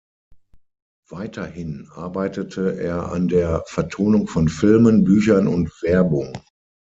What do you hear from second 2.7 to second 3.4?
er an